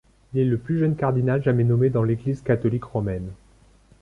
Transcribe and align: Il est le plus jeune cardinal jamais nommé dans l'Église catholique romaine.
Il 0.33 0.39
est 0.41 0.45
le 0.45 0.57
plus 0.57 0.79
jeune 0.79 0.95
cardinal 0.95 1.43
jamais 1.43 1.63
nommé 1.63 1.91
dans 1.91 2.01
l'Église 2.01 2.41
catholique 2.41 2.85
romaine. 2.85 3.29